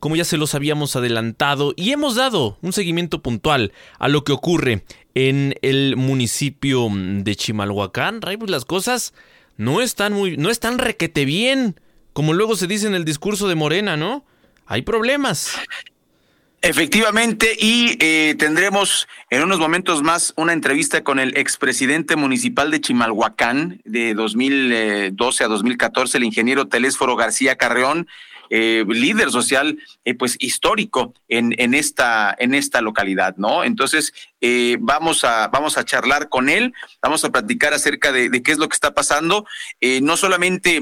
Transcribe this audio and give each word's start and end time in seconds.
como 0.00 0.16
ya 0.16 0.24
se 0.24 0.38
los 0.38 0.54
habíamos 0.54 0.96
adelantado 0.96 1.74
y 1.76 1.90
hemos 1.92 2.14
dado 2.14 2.56
un 2.62 2.72
seguimiento 2.72 3.20
puntual 3.20 3.74
a 3.98 4.08
lo 4.08 4.24
que 4.24 4.32
ocurre 4.32 4.84
en 5.14 5.54
el 5.60 5.96
municipio 5.96 6.88
de 6.90 7.36
Chimalhuacán. 7.36 8.22
Ray, 8.22 8.38
pues 8.38 8.50
las 8.50 8.64
cosas 8.64 9.12
no 9.58 9.82
están 9.82 10.14
muy, 10.14 10.38
no 10.38 10.48
están 10.48 10.78
requete 10.78 11.26
bien, 11.26 11.78
como 12.14 12.32
luego 12.32 12.56
se 12.56 12.66
dice 12.66 12.86
en 12.86 12.94
el 12.94 13.04
discurso 13.04 13.46
de 13.46 13.54
Morena, 13.54 13.98
¿no? 13.98 14.24
Hay 14.64 14.80
problemas. 14.80 15.58
Efectivamente, 16.62 17.54
y 17.60 17.98
eh, 18.00 18.36
tendremos 18.38 19.06
en 19.28 19.42
unos 19.42 19.58
momentos 19.58 20.02
más 20.02 20.32
una 20.38 20.54
entrevista 20.54 21.04
con 21.04 21.18
el 21.18 21.36
expresidente 21.36 22.16
municipal 22.16 22.70
de 22.70 22.80
Chimalhuacán 22.80 23.82
de 23.84 24.14
2012 24.14 25.44
a 25.44 25.48
2014, 25.48 26.16
el 26.16 26.24
ingeniero 26.24 26.66
Telésforo 26.66 27.14
García 27.14 27.56
Carreón, 27.56 28.08
eh, 28.50 28.84
líder 28.88 29.30
social 29.30 29.78
eh, 30.04 30.14
pues 30.14 30.36
histórico 30.38 31.14
en, 31.28 31.54
en, 31.58 31.74
esta, 31.74 32.34
en 32.38 32.54
esta 32.54 32.80
localidad, 32.80 33.36
¿no? 33.36 33.64
Entonces, 33.64 34.12
eh, 34.40 34.76
vamos, 34.80 35.24
a, 35.24 35.48
vamos 35.48 35.78
a 35.78 35.84
charlar 35.84 36.28
con 36.28 36.48
él, 36.48 36.74
vamos 37.02 37.24
a 37.24 37.30
platicar 37.30 37.72
acerca 37.72 38.12
de, 38.12 38.30
qué 38.42 38.52
es 38.52 38.58
lo 38.58 38.68
que 38.68 38.74
está 38.74 38.94
pasando. 38.94 39.46
no 40.02 40.16
solamente 40.16 40.80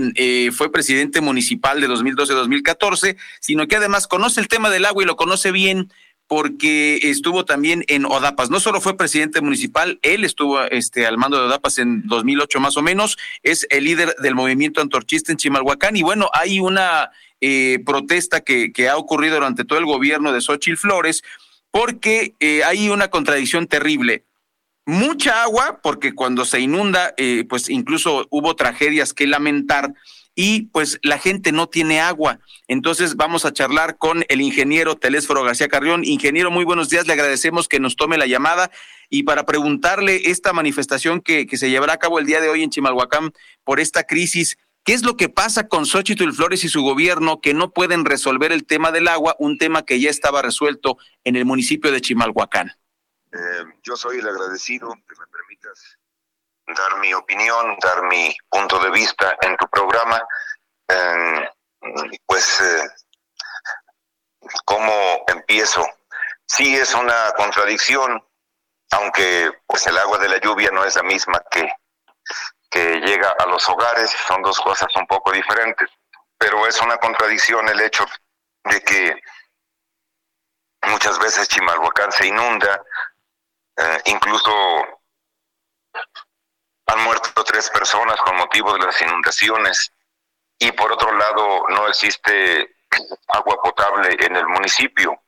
fue 0.52 0.73
presidente 0.73 1.21
municipal 1.21 1.80
de 1.80 1.88
2012-2014, 1.88 3.16
sino 3.41 3.66
que 3.66 3.77
además 3.77 4.07
conoce 4.07 4.41
el 4.41 4.49
tema 4.49 4.71
del 4.71 4.85
agua 4.85 5.02
y 5.02 5.07
lo 5.07 5.16
conoce 5.16 5.52
bien 5.52 5.91
porque 6.33 7.10
estuvo 7.10 7.45
también 7.45 7.85
en 7.88 8.07
Odapas. 8.07 8.49
No 8.49 8.59
solo 8.59 8.80
fue 8.80 8.97
presidente 8.97 9.43
municipal, 9.43 9.99
él 10.01 10.24
estuvo 10.24 10.63
este, 10.63 11.07
al 11.07 11.19
mando 11.19 11.37
de 11.37 11.45
Odapas 11.45 11.79
en 11.79 12.07
2008 12.07 12.59
más 12.59 12.79
o 12.79 12.83
menos, 12.83 13.19
es 13.43 13.66
el 13.69 13.85
líder 13.85 14.16
del 14.16 14.35
movimiento 14.35 14.80
antorchista 14.80 15.30
en 15.30 15.37
Chimalhuacán 15.37 15.95
y 15.95 16.02
bueno, 16.02 16.30
hay 16.33 16.59
una 16.59 17.10
eh, 17.45 17.80
protesta 17.84 18.41
que, 18.41 18.73
ha 18.88 18.96
ocurrido 18.96 19.34
durante 19.34 19.64
todo 19.64 19.80
el 19.80 19.84
gobierno 19.84 20.32
de 20.32 20.41
Xochitl 20.41 20.77
Flores, 20.77 21.24
porque 21.73 22.37
eh, 22.38 22.62
hay 22.62 22.88
una 22.88 23.09
contradicción 23.09 23.66
terrible. 23.66 24.24
Mucha 24.87 25.43
agua, 25.43 25.80
porque 25.82 26.15
cuando 26.15 26.45
se 26.45 26.60
inunda, 26.60 27.15
eh, 27.16 27.45
pues 27.49 27.68
incluso 27.68 28.29
hubo 28.30 28.54
tragedias 28.54 29.12
que 29.12 29.26
lamentar 29.26 29.93
y 30.37 30.66
pues 30.66 31.01
la 31.02 31.18
gente 31.18 31.51
no 31.51 31.68
tiene 31.68 32.01
agua. 32.01 32.38
Entonces 32.68 33.16
vamos 33.16 33.45
a 33.45 33.52
charlar 33.52 33.99
con 33.99 34.24
el 34.29 34.40
ingeniero 34.40 34.95
Telésforo 34.95 35.43
García 35.43 35.66
Carrión. 35.66 36.04
Ingeniero, 36.04 36.52
muy 36.52 36.65
buenos 36.65 36.90
días, 36.90 37.09
le 37.09 37.12
agradecemos 37.15 37.66
que 37.66 37.80
nos 37.80 37.96
tome 37.96 38.18
la 38.18 38.27
llamada 38.27 38.71
y 39.10 39.24
para 39.24 39.46
preguntarle 39.46 40.30
esta 40.30 40.52
manifestación 40.52 41.21
que, 41.21 41.49
que 41.49 41.56
se 41.56 41.71
llevará 41.71 41.95
a 41.95 41.99
cabo 41.99 42.21
el 42.21 42.27
día 42.27 42.40
de 42.40 42.49
hoy 42.49 42.62
en 42.62 42.71
Chimalhuacán 42.71 43.32
por 43.65 43.80
esta 43.80 44.04
crisis 44.04 44.59
¿Qué 44.85 44.95
es 44.95 45.05
lo 45.05 45.16
que 45.16 45.29
pasa 45.29 45.69
con 45.69 45.87
Xochitl 45.87 46.33
Flores 46.33 46.65
y 46.65 46.69
su 46.69 46.83
gobierno 46.83 47.41
que 47.41 47.55
no 47.55 47.71
pueden 47.71 48.05
resolver 48.05 48.51
el 48.51 48.66
tema 48.66 48.91
del 48.91 49.07
agua, 49.07 49.37
un 49.39 49.57
tema 49.57 49.85
que 49.85 50.01
ya 50.01 50.11
estaba 50.11 50.43
resuelto 50.43 50.99
en 51.23 51.37
el 51.37 51.45
municipio 51.45 51.93
de 51.93 52.01
Chimalhuacán? 52.01 52.73
Eh, 53.33 53.65
yo 53.85 53.97
soy 53.97 54.19
el 54.19 54.29
agradecido 54.29 54.93
que 55.09 55.15
me 55.19 55.27
permitas 55.29 55.99
dar 56.66 56.99
mi 56.99 57.15
opinión, 57.15 57.77
dar 57.80 58.02
mi 58.05 58.35
punto 58.49 58.80
de 58.80 58.91
vista 58.91 59.37
en 59.43 59.57
tu 59.57 59.69
programa. 59.69 60.21
Eh, 60.89 61.49
pues, 62.27 62.61
eh, 62.61 62.89
¿cómo 64.65 65.25
empiezo? 65.28 65.87
Sí 66.47 66.75
es 66.75 66.93
una 66.94 67.33
contradicción, 67.37 68.21
aunque 68.91 69.53
pues 69.67 69.87
el 69.87 69.97
agua 69.97 70.19
de 70.19 70.28
la 70.28 70.41
lluvia 70.41 70.71
no 70.72 70.84
es 70.84 70.97
la 70.97 71.05
misma 71.05 71.41
que 71.50 71.71
que 72.72 73.00
llega 73.00 73.28
a 73.38 73.47
los 73.47 73.69
hogares, 73.69 74.10
son 74.26 74.42
dos 74.42 74.59
cosas 74.59 74.88
un 74.97 75.06
poco 75.06 75.31
diferentes, 75.31 75.91
pero 76.38 76.66
es 76.66 76.81
una 76.81 76.97
contradicción 76.97 77.69
el 77.69 77.81
hecho 77.82 78.06
de 78.65 78.81
que 78.81 79.22
muchas 80.88 81.19
veces 81.19 81.48
Chimalhuacán 81.48 82.10
se 82.10 82.26
inunda, 82.26 82.82
eh, 83.76 84.00
incluso 84.06 84.50
han 86.87 87.05
muerto 87.05 87.44
tres 87.44 87.69
personas 87.69 88.16
con 88.22 88.37
motivo 88.37 88.72
de 88.72 88.87
las 88.87 89.00
inundaciones 89.03 89.93
y 90.59 90.72
por 90.72 90.93
otro 90.93 91.12
lado 91.12 91.65
no 91.69 91.88
existe 91.88 92.75
agua 93.28 93.61
potable 93.62 94.16
en 94.19 94.37
el 94.37 94.47
municipio. 94.47 95.22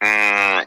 Mm, 0.00 0.60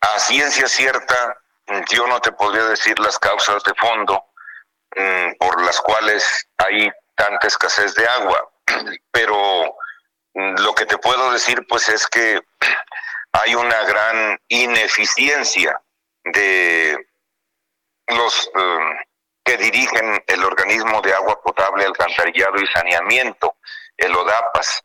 a 0.00 0.18
ciencia 0.18 0.68
cierta, 0.68 1.43
yo 1.90 2.06
no 2.06 2.20
te 2.20 2.32
podría 2.32 2.64
decir 2.64 2.98
las 2.98 3.18
causas 3.18 3.62
de 3.64 3.74
fondo 3.74 4.24
mm, 4.96 5.36
por 5.38 5.62
las 5.64 5.80
cuales 5.80 6.48
hay 6.58 6.90
tanta 7.14 7.46
escasez 7.46 7.94
de 7.94 8.06
agua, 8.06 8.50
pero 9.12 9.76
mm, 10.34 10.60
lo 10.60 10.74
que 10.74 10.86
te 10.86 10.98
puedo 10.98 11.32
decir 11.32 11.66
pues 11.68 11.88
es 11.88 12.06
que 12.06 12.40
hay 13.32 13.54
una 13.54 13.82
gran 13.84 14.38
ineficiencia 14.48 15.80
de 16.24 16.96
los 18.08 18.50
mm, 18.54 18.90
que 19.44 19.56
dirigen 19.58 20.24
el 20.26 20.44
organismo 20.44 21.02
de 21.02 21.14
agua 21.14 21.40
potable, 21.42 21.84
alcantarillado 21.84 22.56
y 22.56 22.66
saneamiento, 22.68 23.56
el 23.96 24.14
ODAPAS, 24.16 24.84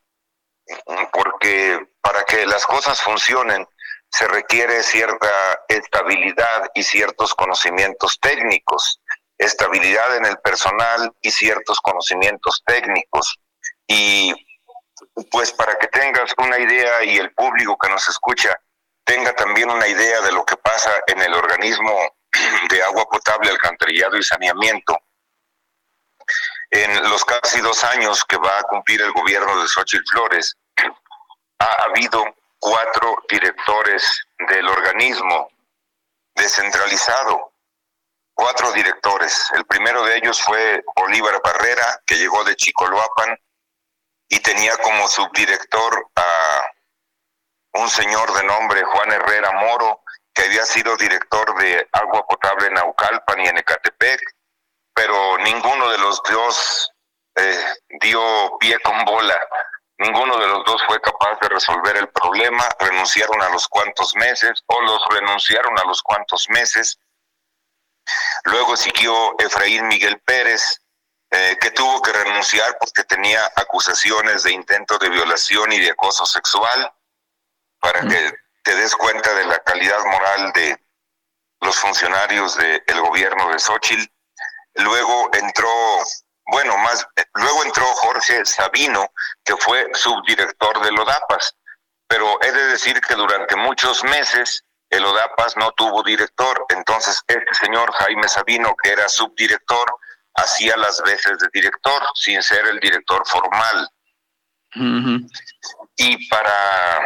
porque 1.14 1.88
para 2.02 2.24
que 2.26 2.46
las 2.46 2.66
cosas 2.66 3.02
funcionen 3.02 3.66
se 4.12 4.28
requiere 4.28 4.84
cierta 4.84 5.30
estabilidad 5.68 6.70
y 6.74 6.84
ciertos 6.84 7.34
conocimientos 7.36 8.20
técnicos, 8.20 9.02
estabilidad 9.38 10.18
en 10.18 10.26
el 10.26 10.38
personal 10.40 11.14
y 11.22 11.32
ciertos 11.32 11.80
conocimientos 11.80 12.64
técnicos. 12.66 13.40
Y 13.88 14.34
pues 15.32 15.52
para 15.54 15.78
que 15.78 15.88
tengas 15.88 16.34
una 16.38 16.60
idea 16.60 17.04
y 17.04 17.18
el 17.18 17.34
público 17.34 17.78
que 17.78 17.90
nos 17.90 18.08
escucha 18.08 18.56
tenga 19.04 19.34
también 19.34 19.70
una 19.70 19.88
idea 19.88 20.22
de 20.22 20.32
lo 20.32 20.46
que 20.46 20.58
pasa 20.58 20.92
en 21.08 21.22
el 21.22 21.34
organismo 21.34 21.92
de 22.70 22.84
agua 22.84 23.06
potable, 23.10 23.50
alcantarillado 23.50 24.18
y 24.18 24.24
saneamiento. 24.24 24.98
En 26.70 27.10
los 27.10 27.26
casi 27.26 27.60
dos 27.62 27.84
años 27.84 28.24
que 28.26 28.38
va 28.38 28.60
a 28.60 28.64
cumplir 28.64 29.02
el 29.02 29.12
gobierno 29.12 29.62
de 29.62 29.68
Xochitl 29.68 30.04
Flores, 30.12 30.56
ha 31.60 31.84
habido 31.86 32.24
cuatro 32.60 33.24
directores 33.30 34.28
del 34.50 34.68
organismo 34.68 35.50
descentralizado, 36.36 37.54
cuatro 38.34 38.72
directores. 38.74 39.50
El 39.54 39.66
primero 39.66 40.04
de 40.04 40.18
ellos 40.18 40.42
fue 40.42 40.84
Bolívar 40.96 41.42
Barrera, 41.44 42.02
que 42.06 42.16
llegó 42.16 42.44
de 42.44 42.56
Chicoloapan 42.56 43.38
y 44.28 44.40
tenía 44.40 44.78
como 44.78 45.08
subdirector 45.08 46.08
a 46.16 46.72
un 47.74 47.90
señor 47.90 48.32
de 48.34 48.44
nombre 48.44 48.84
Juan 48.84 49.12
Herrera 49.12 49.52
Moro, 49.54 50.04
que 50.34 50.44
había 50.44 50.66
sido 50.66 50.96
director 50.98 51.58
de 51.60 51.88
agua 51.92 52.26
potable 52.28 52.68
en 52.68 52.74
Naucalpan 52.74 53.42
y 53.42 53.48
en 53.48 53.58
Ecatepec, 53.58 54.22
pero 54.94 55.38
ninguno 55.40 55.90
de 55.90 55.98
los 55.98 56.22
dos 56.24 56.92
eh, 57.36 57.66
dio 58.02 58.58
pie 58.60 58.80
con 58.80 59.06
bola 59.06 59.40
Ninguno 60.00 60.38
de 60.38 60.48
los 60.48 60.64
dos 60.66 60.82
fue 60.88 61.02
capaz 61.02 61.38
de 61.42 61.50
resolver 61.50 61.98
el 61.98 62.08
problema, 62.10 62.64
renunciaron 62.80 63.42
a 63.42 63.50
los 63.50 63.68
cuantos 63.68 64.16
meses 64.16 64.64
o 64.68 64.82
los 64.82 65.02
renunciaron 65.10 65.78
a 65.78 65.84
los 65.84 66.02
cuantos 66.02 66.48
meses. 66.50 66.98
Luego 68.46 68.78
siguió 68.78 69.36
Efraín 69.38 69.88
Miguel 69.90 70.22
Pérez, 70.22 70.82
eh, 71.32 71.58
que 71.60 71.72
tuvo 71.72 72.02
que 72.02 72.14
renunciar 72.14 72.78
porque 72.80 73.04
tenía 73.04 73.46
acusaciones 73.58 74.44
de 74.44 74.54
intento 74.54 74.98
de 74.98 75.10
violación 75.10 75.72
y 75.74 75.80
de 75.80 75.92
acoso 75.92 76.26
sexual, 76.26 76.94
para 77.82 78.00
que 78.02 78.34
te 78.64 78.76
des 78.76 78.96
cuenta 78.96 79.34
de 79.34 79.46
la 79.48 79.60
calidad 79.60 80.04
moral 80.06 80.54
de 80.54 80.82
los 81.60 81.76
funcionarios 81.76 82.56
del 82.58 83.02
gobierno 83.02 83.50
de 83.50 83.60
Xochitl. 83.60 84.10
Luego 84.76 85.30
entró 85.34 85.70
bueno, 86.52 86.78
más 86.78 87.06
luego 87.34 87.64
entró 87.64 87.86
Jorge 87.86 88.46
Sabino, 88.46 89.12
que 89.44 89.56
fue 89.58 89.88
subdirector 89.94 90.82
del 90.84 91.00
ODAPAS, 91.00 91.56
pero 92.08 92.42
he 92.42 92.52
de 92.52 92.68
decir 92.68 93.00
que 93.02 93.16
durante 93.16 93.56
muchos 93.56 94.04
meses 94.04 94.64
el 94.90 95.06
ODAPAS 95.06 95.58
no 95.58 95.72
tuvo 95.74 96.02
director, 96.04 96.66
entonces 96.70 97.22
este 97.28 97.54
señor 97.54 97.92
Jaime 97.94 98.28
Sabino, 98.28 98.76
que 98.82 98.92
era 98.92 99.08
subdirector, 99.08 99.96
hacía 100.36 100.76
las 100.78 101.02
veces 101.04 101.38
de 101.38 101.48
director, 101.54 102.02
sin 102.16 102.42
ser 102.42 102.66
el 102.66 102.80
director 102.80 103.26
formal. 103.28 103.90
Y 105.96 106.30
para, 106.30 107.00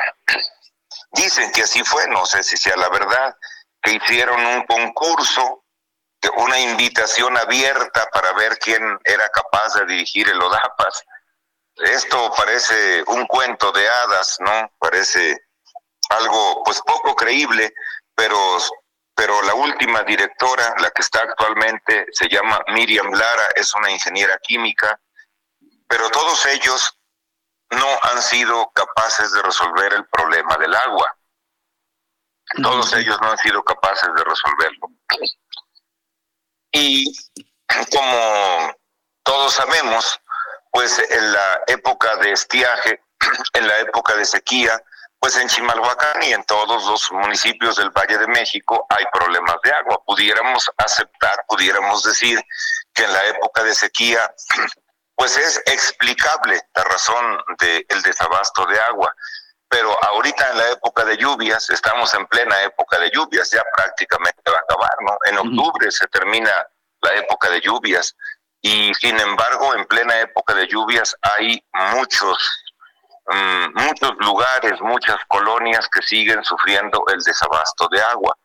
dicen 1.11 1.51
que 1.51 1.63
así 1.63 1.83
fue, 1.83 2.07
no 2.07 2.25
sé 2.25 2.43
si 2.43 2.55
sea 2.55 2.75
la 2.77 2.89
verdad, 2.89 3.35
que 3.81 3.93
hicieron 3.93 4.45
un 4.45 4.65
concurso 4.65 5.62
una 6.37 6.59
invitación 6.59 7.37
abierta 7.37 8.09
para 8.11 8.33
ver 8.33 8.57
quién 8.59 8.81
era 9.03 9.29
capaz 9.29 9.73
de 9.75 9.85
dirigir 9.85 10.29
el 10.29 10.41
ODAPAS. 10.41 11.03
Esto 11.75 12.33
parece 12.35 13.03
un 13.07 13.25
cuento 13.27 13.71
de 13.71 13.87
hadas, 13.87 14.37
¿no? 14.39 14.71
Parece 14.79 15.37
algo 16.09 16.63
pues 16.63 16.81
poco 16.81 17.15
creíble, 17.15 17.73
pero 18.15 18.37
pero 19.15 19.43
la 19.43 19.53
última 19.53 20.01
directora, 20.01 20.73
la 20.79 20.89
que 20.89 21.03
está 21.03 21.19
actualmente, 21.19 22.07
se 22.11 22.27
llama 22.27 22.59
Miriam 22.69 23.11
Lara, 23.11 23.49
es 23.55 23.73
una 23.75 23.91
ingeniera 23.91 24.39
química 24.39 24.99
pero 25.93 26.09
todos 26.09 26.43
ellos 26.47 26.97
no 27.69 27.87
han 28.01 28.19
sido 28.23 28.67
capaces 28.73 29.31
de 29.31 29.43
resolver 29.43 29.93
el 29.93 30.07
problema 30.07 30.57
del 30.57 30.73
agua. 30.73 31.15
Todos 32.63 32.91
ellos 32.93 33.15
no 33.21 33.29
han 33.29 33.37
sido 33.37 33.63
capaces 33.63 34.09
de 34.15 34.23
resolverlo. 34.23 34.87
Y 36.73 37.05
como 37.91 38.73
todos 39.23 39.53
sabemos, 39.53 40.19
pues 40.71 40.99
en 40.99 41.31
la 41.31 41.61
época 41.67 42.15
de 42.17 42.31
estiaje, 42.31 43.01
en 43.53 43.67
la 43.67 43.79
época 43.79 44.15
de 44.15 44.25
sequía, 44.25 44.83
pues 45.19 45.37
en 45.37 45.47
Chimalhuacán 45.47 46.21
y 46.23 46.33
en 46.33 46.43
todos 46.43 46.83
los 46.85 47.11
municipios 47.13 47.77
del 47.77 47.91
Valle 47.91 48.17
de 48.17 48.27
México 48.27 48.85
hay 48.89 49.05
problemas 49.13 49.55
de 49.63 49.71
agua. 49.71 50.01
Pudiéramos 50.05 50.69
aceptar, 50.77 51.45
pudiéramos 51.47 52.03
decir 52.03 52.43
que 52.93 53.03
en 53.03 53.13
la 53.13 53.25
época 53.27 53.63
de 53.63 53.73
sequía, 53.73 54.33
pues 55.15 55.37
es 55.37 55.61
explicable 55.67 56.59
la 56.75 56.83
razón 56.83 57.37
del 57.59 58.01
desabasto 58.01 58.65
de 58.65 58.79
agua. 58.81 59.15
Pero 59.73 59.97
ahorita 60.05 60.51
en 60.51 60.57
la 60.57 60.69
época 60.69 61.03
de 61.03 61.17
lluvias, 61.17 61.69
estamos 61.71 62.13
en 62.13 62.27
plena 62.27 62.61
época 62.61 62.99
de 62.99 63.09
lluvias, 63.09 63.49
ya 63.49 63.63
prácticamente 63.75 64.51
va 64.51 64.57
a 64.57 64.61
acabar, 64.61 64.95
¿no? 65.01 65.17
En 65.25 65.37
octubre 65.39 65.91
se 65.91 66.07
termina 66.07 66.51
la 67.01 67.13
época 67.15 67.49
de 67.49 67.59
lluvias 67.59 68.15
y 68.61 68.93
sin 68.93 69.19
embargo 69.19 69.73
en 69.75 69.85
plena 69.85 70.19
época 70.19 70.53
de 70.53 70.67
lluvias 70.67 71.15
hay 71.21 71.61
muchos 71.95 72.63
Mm, 73.25 73.81
muchos 73.85 74.11
lugares, 74.19 74.81
muchas 74.81 75.17
colonias 75.29 75.87
que 75.89 76.01
siguen 76.01 76.43
sufriendo 76.43 77.03
el 77.07 77.21
desabasto 77.21 77.87
de 77.89 78.01
agua. 78.01 78.37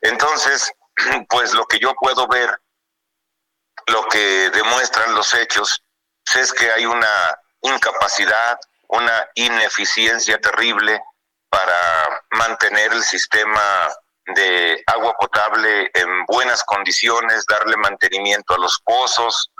Entonces, 0.00 0.72
pues 1.28 1.52
lo 1.52 1.66
que 1.66 1.78
yo 1.78 1.94
puedo 1.94 2.26
ver, 2.26 2.58
lo 3.86 4.06
que 4.08 4.50
demuestran 4.50 5.14
los 5.14 5.34
hechos, 5.34 5.82
es 6.34 6.52
que 6.54 6.70
hay 6.70 6.86
una 6.86 7.38
incapacidad, 7.60 8.58
una 8.96 9.28
ineficiencia 9.34 10.40
terrible 10.40 11.00
para 11.48 12.22
mantener 12.32 12.92
el 12.92 13.02
sistema 13.02 13.60
de 14.26 14.82
agua 14.86 15.14
potable 15.18 15.90
en 15.92 16.24
buenas 16.26 16.64
condiciones, 16.64 17.44
darle 17.46 17.76
mantenimiento 17.76 18.54
a 18.54 18.58
los 18.58 18.80
pozos, 18.84 19.50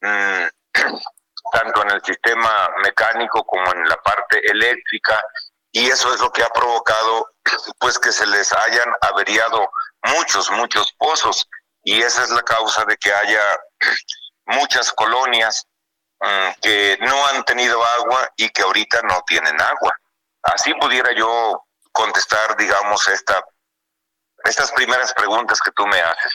mm, 0.00 0.44
tanto 1.52 1.82
en 1.82 1.90
el 1.90 2.02
sistema 2.02 2.68
mecánico 2.82 3.44
como 3.44 3.72
en 3.72 3.88
la 3.88 3.96
parte 3.96 4.40
eléctrica 4.50 5.22
y 5.70 5.88
eso 5.90 6.12
es 6.14 6.20
lo 6.20 6.30
que 6.32 6.42
ha 6.42 6.48
provocado 6.48 7.30
pues 7.78 7.98
que 7.98 8.12
se 8.12 8.26
les 8.26 8.52
hayan 8.52 8.92
averiado 9.02 9.70
muchos 10.14 10.50
muchos 10.50 10.92
pozos 10.98 11.46
y 11.84 12.02
esa 12.02 12.24
es 12.24 12.30
la 12.30 12.42
causa 12.42 12.84
de 12.84 12.96
que 12.96 13.12
haya 13.12 13.42
muchas 14.46 14.92
colonias 14.92 15.66
que 16.62 16.98
no 17.00 17.26
han 17.28 17.44
tenido 17.44 17.82
agua 17.98 18.30
y 18.36 18.48
que 18.50 18.62
ahorita 18.62 19.02
no 19.02 19.22
tienen 19.26 19.60
agua. 19.60 19.92
Así 20.42 20.72
pudiera 20.74 21.10
yo 21.14 21.64
contestar, 21.92 22.56
digamos, 22.56 23.06
esta 23.08 23.42
estas 24.44 24.70
primeras 24.72 25.12
preguntas 25.12 25.60
que 25.60 25.72
tú 25.72 25.86
me 25.86 26.00
haces. 26.00 26.32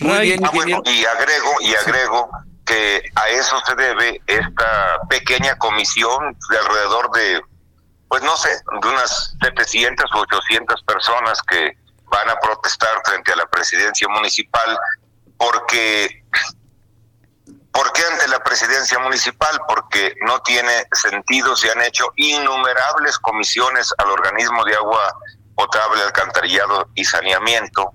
Muy 0.00 0.12
ah, 0.12 0.24
y 0.24 1.04
agrego, 1.04 1.60
y 1.60 1.74
agrego 1.74 2.30
que 2.64 3.02
a 3.16 3.28
eso 3.28 3.60
se 3.66 3.74
debe 3.74 4.22
esta 4.26 5.00
pequeña 5.08 5.56
comisión 5.58 6.36
de 6.48 6.58
alrededor 6.58 7.10
de, 7.10 7.42
pues 8.08 8.22
no 8.22 8.36
sé, 8.36 8.48
de 8.80 8.88
unas 8.88 9.36
700 9.42 10.10
o 10.14 10.20
800 10.20 10.82
personas 10.84 11.42
que 11.42 11.76
van 12.04 12.30
a 12.30 12.36
protestar 12.36 13.02
frente 13.04 13.32
a 13.32 13.36
la 13.36 13.46
presidencia 13.46 14.08
municipal 14.08 14.78
porque 15.40 16.20
¿Por 17.72 17.92
qué 17.92 18.02
ante 18.12 18.28
la 18.28 18.40
presidencia 18.40 18.98
municipal? 18.98 19.60
Porque 19.68 20.14
no 20.26 20.40
tiene 20.42 20.86
sentido, 20.92 21.56
se 21.56 21.70
han 21.70 21.80
hecho 21.82 22.12
innumerables 22.16 23.18
comisiones 23.18 23.94
al 23.98 24.10
organismo 24.10 24.64
de 24.64 24.74
agua 24.74 25.16
potable, 25.54 26.02
alcantarillado 26.02 26.90
y 26.94 27.04
saneamiento, 27.04 27.92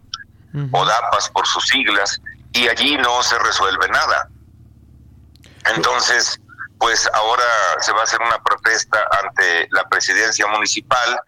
o 0.71 0.85
DAPAS 0.85 1.29
por 1.29 1.45
sus 1.45 1.67
siglas, 1.67 2.21
y 2.53 2.69
allí 2.69 2.97
no 2.97 3.21
se 3.21 3.37
resuelve 3.39 3.89
nada. 3.89 4.29
Entonces, 5.75 6.39
pues 6.79 7.09
ahora 7.13 7.43
se 7.81 7.91
va 7.91 8.01
a 8.01 8.03
hacer 8.03 8.21
una 8.21 8.41
protesta 8.41 9.05
ante 9.23 9.67
la 9.71 9.87
presidencia 9.89 10.47
municipal, 10.47 11.19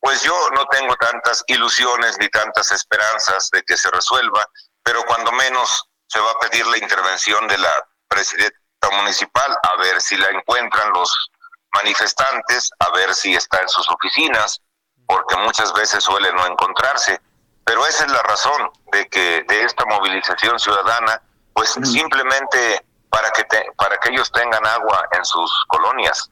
pues 0.00 0.22
yo 0.22 0.36
no 0.54 0.66
tengo 0.66 0.94
tantas 0.96 1.42
ilusiones 1.46 2.18
ni 2.20 2.28
tantas 2.28 2.70
esperanzas 2.72 3.48
de 3.50 3.62
que 3.62 3.76
se 3.76 3.90
resuelva, 3.90 4.46
pero 4.84 5.02
cuando 5.04 5.32
menos 5.32 5.88
se 6.06 6.20
va 6.20 6.30
a 6.30 6.38
pedir 6.38 6.66
la 6.66 6.78
intervención 6.78 7.48
de 7.48 7.58
la 7.58 7.72
presidenta 8.06 8.58
municipal 8.92 9.56
a 9.62 9.76
ver 9.78 10.00
si 10.00 10.16
la 10.16 10.28
encuentran 10.28 10.92
los 10.92 11.30
manifestantes, 11.74 12.70
a 12.78 12.90
ver 12.92 13.14
si 13.14 13.34
está 13.34 13.60
en 13.60 13.68
sus 13.68 13.88
oficinas, 13.90 14.60
porque 15.06 15.36
muchas 15.38 15.72
veces 15.72 16.04
suele 16.04 16.32
no 16.32 16.46
encontrarse. 16.46 17.20
Pero 17.64 17.86
esa 17.86 18.04
es 18.04 18.12
la 18.12 18.22
razón 18.22 18.70
de 18.92 19.08
que 19.08 19.44
de 19.48 19.62
esta 19.62 19.84
movilización 19.86 20.58
ciudadana, 20.58 21.20
pues 21.54 21.70
simplemente 21.82 22.84
para 23.08 23.30
que 23.30 23.44
para 23.76 23.96
que 23.98 24.10
ellos 24.10 24.30
tengan 24.32 24.64
agua 24.66 25.08
en 25.12 25.24
sus 25.24 25.50
colonias. 25.68 26.30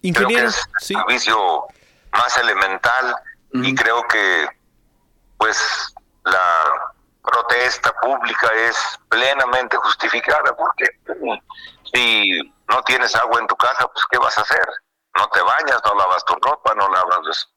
Ingeniero, 0.00 0.28
creo 0.28 0.38
que 0.40 0.46
es 0.46 0.90
el 0.90 0.96
servicio 0.96 1.66
más 2.12 2.36
elemental 2.38 3.16
y 3.52 3.74
creo 3.74 4.06
que 4.08 4.48
pues 5.36 5.94
la 6.24 6.91
protesta 7.72 7.94
pública 8.00 8.50
es 8.68 8.76
plenamente 9.08 9.76
justificada 9.76 10.54
porque 10.56 10.84
si 11.92 12.40
no 12.68 12.82
tienes 12.84 13.14
agua 13.16 13.40
en 13.40 13.46
tu 13.46 13.56
casa, 13.56 13.88
pues 13.92 14.04
¿qué 14.10 14.18
vas 14.18 14.36
a 14.38 14.42
hacer? 14.42 14.66
No 15.18 15.28
te 15.28 15.40
bañas, 15.40 15.80
no 15.84 15.94
lavas 15.94 16.24
tu 16.24 16.34
ropa, 16.34 16.74
no 16.74 16.88
lavas 16.88 17.48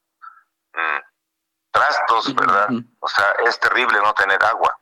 trastos, 1.71 2.33
¿verdad? 2.35 2.69
O 2.99 3.07
sea, 3.07 3.25
es 3.47 3.59
terrible 3.59 3.97
no 4.03 4.13
tener 4.13 4.41
agua. 4.43 4.77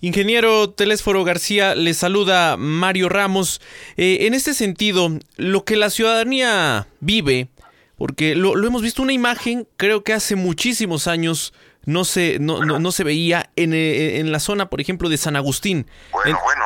Ingeniero 0.00 0.70
Telésforo 0.70 1.24
García, 1.24 1.74
le 1.74 1.92
saluda 1.92 2.56
Mario 2.56 3.08
Ramos. 3.08 3.60
Eh, 3.96 4.26
en 4.26 4.34
este 4.34 4.54
sentido, 4.54 5.08
lo 5.36 5.64
que 5.64 5.76
la 5.76 5.90
ciudadanía 5.90 6.86
vive, 7.00 7.48
porque 7.96 8.34
lo, 8.34 8.56
hemos 8.64 8.82
visto 8.82 9.02
una 9.02 9.12
imagen, 9.12 9.68
creo 9.76 10.04
que 10.04 10.12
hace 10.12 10.36
muchísimos 10.36 11.08
años 11.08 11.52
no 11.88 12.04
se, 12.04 12.38
no, 12.38 12.60
no, 12.60 12.92
se 12.92 13.02
veía 13.02 13.48
en, 13.56 13.72
eh, 13.72 14.18
en, 14.18 14.30
la 14.30 14.40
zona, 14.40 14.68
por 14.68 14.82
ejemplo, 14.82 15.08
de 15.08 15.16
San 15.16 15.36
Agustín. 15.36 15.86
Bueno, 16.12 16.38
bueno. 16.44 16.62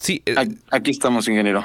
Sí. 0.00 0.22
Eh, 0.26 0.34
aquí 0.72 0.90
estamos, 0.90 1.28
ingeniero. 1.28 1.64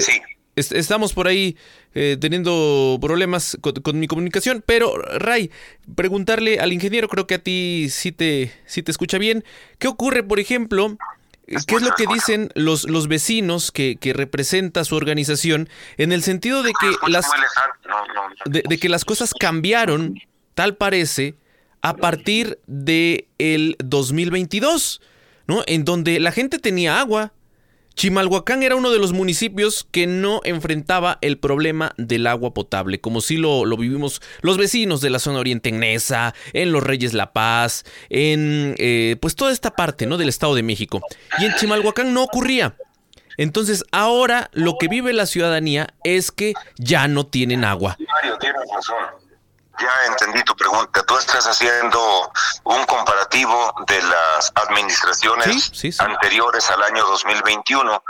sí. 0.00 0.20
estamos 0.56 1.12
por 1.12 1.28
ahí 1.28 1.56
eh, 1.94 2.16
teniendo 2.20 2.98
problemas 3.00 3.56
con, 3.60 4.00
mi 4.00 4.08
comunicación. 4.08 4.64
Pero, 4.66 4.98
Ray, 4.98 5.52
preguntarle 5.94 6.58
al 6.58 6.72
ingeniero, 6.72 7.08
creo 7.08 7.28
que 7.28 7.36
a 7.36 7.38
ti 7.38 7.86
sí 7.88 8.10
te, 8.10 8.52
sí 8.66 8.82
te 8.82 8.90
escucha 8.90 9.18
bien. 9.18 9.44
¿Qué 9.78 9.86
ocurre, 9.86 10.24
por 10.24 10.40
ejemplo? 10.40 10.98
¿Qué 11.46 11.76
es 11.76 11.82
lo 11.82 11.92
que 11.92 12.06
dicen 12.12 12.50
los, 12.56 12.82
los 12.90 13.06
vecinos 13.06 13.70
que, 13.70 13.94
que 13.94 14.12
representa 14.12 14.84
su 14.84 14.96
organización 14.96 15.68
en 15.98 16.10
el 16.10 16.24
sentido 16.24 16.64
de 16.64 16.72
que 16.72 16.90
las 17.08 17.26
de, 18.44 18.62
que 18.78 18.88
las 18.88 19.04
cosas 19.04 19.32
cambiaron, 19.32 20.20
tal 20.54 20.76
parece, 20.76 21.36
a 21.82 21.96
partir 21.96 22.58
de 22.66 23.28
el 23.38 23.76
2022, 23.82 25.00
¿no? 25.46 25.62
En 25.66 25.84
donde 25.84 26.20
la 26.20 26.32
gente 26.32 26.58
tenía 26.58 27.00
agua, 27.00 27.32
Chimalhuacán 27.98 28.62
era 28.62 28.76
uno 28.76 28.92
de 28.92 29.00
los 29.00 29.12
municipios 29.12 29.84
que 29.90 30.06
no 30.06 30.40
enfrentaba 30.44 31.18
el 31.20 31.36
problema 31.36 31.94
del 31.96 32.28
agua 32.28 32.54
potable, 32.54 33.00
como 33.00 33.20
si 33.20 33.36
lo, 33.36 33.64
vivimos 33.76 34.22
los 34.40 34.56
vecinos 34.56 35.00
de 35.00 35.10
la 35.10 35.18
zona 35.18 35.40
oriente 35.40 35.70
en 35.70 35.80
Nesa, 35.80 36.32
en 36.52 36.70
Los 36.70 36.84
Reyes 36.84 37.12
La 37.12 37.32
Paz, 37.32 37.84
en 38.08 38.76
eh, 38.78 39.16
pues 39.20 39.34
toda 39.34 39.50
esta 39.50 39.72
parte 39.72 40.06
¿no? 40.06 40.16
del 40.16 40.28
Estado 40.28 40.54
de 40.54 40.62
México. 40.62 41.00
Y 41.40 41.46
en 41.46 41.54
Chimalhuacán 41.56 42.14
no 42.14 42.22
ocurría. 42.22 42.76
Entonces 43.36 43.82
ahora 43.90 44.48
lo 44.52 44.76
que 44.78 44.86
vive 44.86 45.12
la 45.12 45.26
ciudadanía 45.26 45.88
es 46.04 46.30
que 46.30 46.54
ya 46.76 47.08
no 47.08 47.26
tienen 47.26 47.64
agua. 47.64 47.96
Mario, 47.98 48.38
tienes 48.38 48.62
razón. 48.72 49.27
Ya 49.80 49.92
entendí 50.06 50.42
tu 50.42 50.56
pregunta. 50.56 51.02
Tú 51.04 51.16
estás 51.18 51.46
haciendo 51.46 52.32
un 52.64 52.84
comparativo 52.86 53.74
de 53.86 54.02
las 54.02 54.52
administraciones 54.54 55.72
anteriores 56.00 56.68
al 56.70 56.82
año 56.82 57.04
2021 57.06 58.02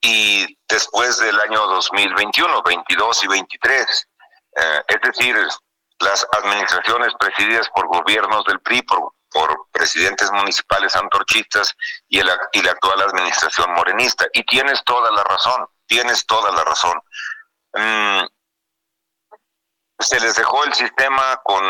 y 0.00 0.58
después 0.68 1.18
del 1.18 1.38
año 1.40 1.66
2021, 1.66 2.62
22 2.62 3.24
y 3.24 3.26
23. 3.28 4.08
Eh, 4.54 4.82
es 4.88 5.00
decir, 5.00 5.36
las 6.00 6.26
administraciones 6.38 7.12
presididas 7.18 7.68
por 7.70 7.86
gobiernos 7.88 8.44
del 8.44 8.60
PRI, 8.60 8.82
por, 8.82 9.14
por 9.30 9.66
presidentes 9.72 10.30
municipales 10.32 10.94
antorchistas 10.94 11.74
y, 12.08 12.18
el, 12.18 12.30
y 12.52 12.62
la 12.62 12.72
actual 12.72 13.00
administración 13.02 13.72
morenista. 13.72 14.26
Y 14.32 14.44
tienes 14.44 14.82
toda 14.84 15.10
la 15.10 15.24
razón, 15.24 15.66
tienes 15.86 16.26
toda 16.26 16.52
la 16.52 16.64
razón. 16.64 17.00
Mm, 17.74 18.26
se 20.02 20.20
les 20.20 20.34
dejó 20.34 20.64
el 20.64 20.74
sistema 20.74 21.40
con 21.44 21.62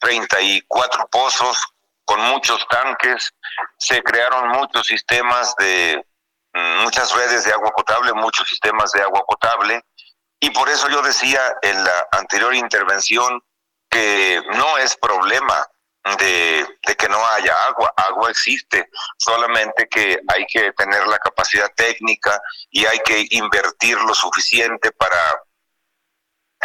34 0.00 1.08
pozos, 1.08 1.58
con 2.04 2.20
muchos 2.20 2.66
tanques, 2.68 3.32
se 3.78 4.02
crearon 4.02 4.48
muchos 4.50 4.86
sistemas 4.86 5.54
de 5.56 6.04
mm, 6.54 6.82
muchas 6.82 7.12
redes 7.14 7.44
de 7.44 7.52
agua 7.52 7.72
potable, 7.72 8.12
muchos 8.12 8.48
sistemas 8.48 8.92
de 8.92 9.02
agua 9.02 9.24
potable, 9.26 9.82
y 10.40 10.50
por 10.50 10.68
eso 10.68 10.88
yo 10.88 11.02
decía 11.02 11.40
en 11.62 11.82
la 11.82 12.08
anterior 12.12 12.54
intervención 12.54 13.42
que 13.90 14.42
no 14.52 14.78
es 14.78 14.96
problema 14.96 15.66
de, 16.18 16.66
que 16.96 17.08
no 17.08 17.18
haya 17.28 17.54
agua, 17.64 17.92
agua 17.96 18.30
existe, 18.30 18.88
solamente 19.18 19.88
que 19.88 20.20
hay 20.28 20.46
que 20.46 20.72
tener 20.72 21.06
la 21.08 21.18
capacidad 21.18 21.68
técnica 21.74 22.40
y 22.70 22.86
hay 22.86 22.98
que 23.00 23.26
invertir 23.30 23.98
lo 23.98 24.14
suficiente 24.14 24.92
para 24.92 25.42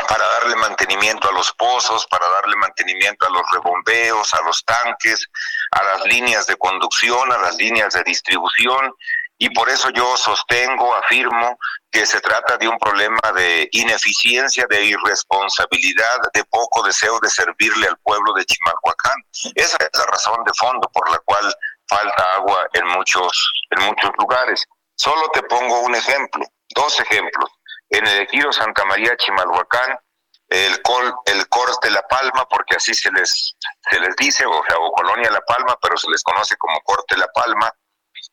para 0.07 0.25
darle 0.25 0.55
mantenimiento 0.55 1.29
a 1.29 1.33
los 1.33 1.51
pozos, 1.53 2.05
para 2.07 2.27
darle 2.29 2.55
mantenimiento 2.55 3.25
a 3.25 3.29
los 3.29 3.43
rebombeos, 3.51 4.33
a 4.33 4.41
los 4.43 4.63
tanques, 4.63 5.27
a 5.71 5.83
las 5.83 6.05
líneas 6.05 6.47
de 6.47 6.55
conducción, 6.57 7.31
a 7.31 7.37
las 7.37 7.55
líneas 7.55 7.93
de 7.93 8.03
distribución. 8.03 8.93
Y 9.37 9.49
por 9.49 9.69
eso 9.69 9.89
yo 9.89 10.15
sostengo, 10.17 10.93
afirmo 10.93 11.57
que 11.89 12.05
se 12.05 12.21
trata 12.21 12.57
de 12.57 12.67
un 12.67 12.77
problema 12.77 13.19
de 13.35 13.67
ineficiencia, 13.71 14.65
de 14.69 14.85
irresponsabilidad, 14.85 16.19
de 16.33 16.43
poco 16.45 16.83
deseo 16.83 17.19
de 17.19 17.29
servirle 17.29 17.87
al 17.87 17.97
pueblo 17.97 18.33
de 18.33 18.45
Chimalhuacán. 18.45 19.15
Esa 19.55 19.77
es 19.77 19.89
la 19.97 20.05
razón 20.05 20.43
de 20.45 20.51
fondo 20.53 20.87
por 20.93 21.09
la 21.09 21.17
cual 21.19 21.53
falta 21.89 22.23
agua 22.35 22.67
en 22.73 22.87
muchos, 22.89 23.51
en 23.71 23.85
muchos 23.85 24.11
lugares. 24.19 24.63
Solo 24.95 25.27
te 25.33 25.41
pongo 25.43 25.81
un 25.81 25.95
ejemplo, 25.95 26.45
dos 26.75 26.99
ejemplos 26.99 27.49
en 27.91 28.07
el 28.07 28.21
ejido 28.21 28.51
Santa 28.51 28.85
María 28.85 29.15
Chimalhuacán, 29.17 29.99
el, 30.47 30.81
col, 30.81 31.13
el 31.25 31.47
corte 31.47 31.89
La 31.89 32.05
Palma, 32.07 32.47
porque 32.49 32.75
así 32.75 32.93
se 32.93 33.11
les, 33.11 33.55
se 33.89 33.99
les 33.99 34.15
dice, 34.15 34.45
o 34.45 34.63
sea, 34.67 34.77
o 34.79 34.91
Colonia 34.91 35.29
La 35.29 35.41
Palma, 35.41 35.77
pero 35.81 35.97
se 35.97 36.09
les 36.09 36.23
conoce 36.23 36.55
como 36.57 36.81
Corte 36.81 37.17
La 37.17 37.27
Palma, 37.27 37.71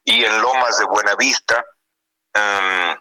y 0.05 0.25
en 0.25 0.41
Lomas 0.41 0.79
de 0.79 0.85
Buenavista, 0.87 1.65
em, 2.35 2.97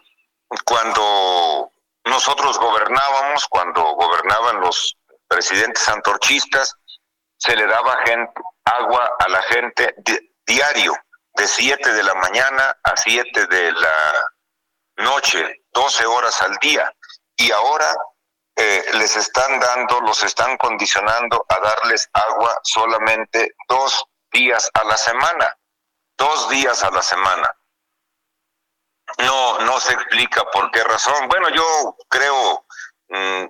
cuando 0.64 1.72
nosotros 2.04 2.58
gobernábamos, 2.58 3.46
cuando 3.48 3.82
gobernaban 3.82 4.60
los 4.60 4.96
presidentes 5.26 5.88
antorchistas, 5.88 6.74
se 7.36 7.54
le 7.54 7.66
daba 7.66 7.98
gente, 8.04 8.32
agua 8.64 9.10
a 9.18 9.28
la 9.28 9.42
gente 9.42 9.94
diario, 10.46 10.94
de 11.34 11.46
7 11.46 11.92
de 11.92 12.02
la 12.02 12.14
mañana 12.14 12.76
a 12.82 12.96
7 12.96 13.46
de 13.46 13.72
la 13.72 14.12
noche, 14.96 15.57
12 15.72 16.06
horas 16.06 16.40
al 16.42 16.56
día. 16.56 16.92
Y 17.36 17.50
ahora 17.52 17.94
eh, 18.56 18.84
les 18.94 19.16
están 19.16 19.60
dando, 19.60 20.00
los 20.00 20.22
están 20.24 20.56
condicionando 20.56 21.44
a 21.48 21.60
darles 21.60 22.08
agua 22.12 22.58
solamente 22.64 23.54
dos 23.68 24.04
días 24.32 24.70
a 24.74 24.84
la 24.84 24.96
semana. 24.96 25.56
Dos 26.16 26.48
días 26.48 26.82
a 26.82 26.90
la 26.90 27.02
semana. 27.02 27.54
No, 29.18 29.58
no 29.60 29.80
se 29.80 29.92
explica 29.92 30.44
por 30.50 30.70
qué 30.70 30.82
razón. 30.84 31.28
Bueno, 31.28 31.48
yo 31.50 31.96
creo, 32.08 32.66
mm, 33.08 33.44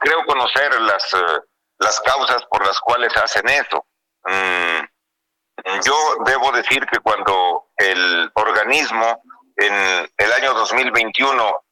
creo 0.00 0.24
conocer 0.24 0.80
las, 0.80 1.12
eh, 1.14 1.40
las 1.78 2.00
causas 2.00 2.44
por 2.46 2.64
las 2.64 2.78
cuales 2.80 3.14
hacen 3.16 3.48
eso. 3.48 3.86
Mm, 4.24 5.80
yo 5.84 6.16
debo 6.24 6.52
decir 6.52 6.86
que 6.86 7.00
cuando 7.00 7.70
el 7.76 8.30
organismo 8.34 9.22
en 9.56 10.10
el 10.16 10.32
año 10.32 10.54
2021 10.54 11.64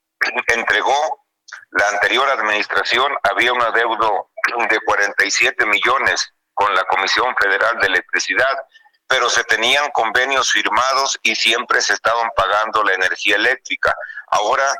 entregó 0.49 1.25
la 1.71 1.89
anterior 1.89 2.29
administración, 2.31 3.13
había 3.23 3.53
un 3.53 3.63
adeudo 3.63 4.31
de 4.69 4.81
47 4.81 5.67
millones 5.67 6.33
con 6.55 6.75
la 6.75 6.85
Comisión 6.85 7.35
Federal 7.37 7.79
de 7.81 7.89
Electricidad, 7.89 8.59
pero 9.07 9.29
se 9.29 9.45
tenían 9.45 9.91
convenios 9.91 10.53
firmados 10.53 11.19
y 11.23 11.35
siempre 11.35 11.81
se 11.81 11.95
estaban 11.95 12.31
pagando 12.37 12.83
la 12.85 12.95
energía 12.95 13.37
eléctrica. 13.37 13.95
Ahora 14.29 14.73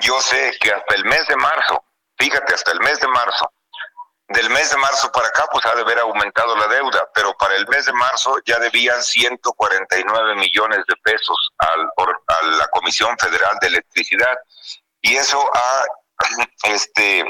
yo 0.00 0.20
sé 0.20 0.56
que 0.60 0.72
hasta 0.72 0.94
el 0.94 1.04
mes 1.04 1.26
de 1.28 1.36
marzo, 1.36 1.84
fíjate, 2.18 2.54
hasta 2.54 2.72
el 2.72 2.80
mes 2.80 2.98
de 3.00 3.08
marzo, 3.08 3.52
del 4.28 4.50
mes 4.50 4.70
de 4.70 4.76
marzo 4.76 5.10
para 5.10 5.28
acá, 5.28 5.46
pues 5.50 5.64
ha 5.64 5.74
de 5.74 5.82
haber 5.82 5.98
aumentado 6.00 6.54
la 6.56 6.66
deuda, 6.66 7.08
pero 7.14 7.34
para 7.38 7.56
el 7.56 7.66
mes 7.68 7.86
de 7.86 7.92
marzo 7.94 8.38
ya 8.44 8.58
debían 8.58 9.02
149 9.02 10.34
millones 10.34 10.80
de 10.86 10.96
pesos 10.96 11.50
al, 11.58 11.90
a 12.26 12.46
la 12.58 12.68
Comisión 12.68 13.16
Federal 13.18 13.56
de 13.60 13.68
Electricidad. 13.68 14.36
Y 15.00 15.16
eso 15.16 15.42
ha, 15.54 15.84
este, 16.64 17.24